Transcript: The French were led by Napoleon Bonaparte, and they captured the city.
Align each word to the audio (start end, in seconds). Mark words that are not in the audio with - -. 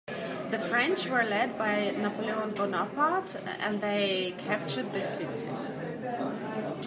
The 0.49 0.57
French 0.57 1.05
were 1.05 1.23
led 1.23 1.59
by 1.59 1.91
Napoleon 1.91 2.55
Bonaparte, 2.55 3.35
and 3.59 3.79
they 3.81 4.33
captured 4.39 4.91
the 4.93 5.03
city. 5.03 5.47